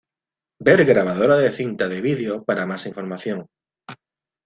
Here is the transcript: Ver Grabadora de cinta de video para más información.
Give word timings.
Ver 0.69 0.85
Grabadora 0.91 1.37
de 1.37 1.51
cinta 1.51 1.87
de 1.87 2.01
video 2.01 2.43
para 2.43 2.65
más 2.65 2.87
información. 2.87 3.45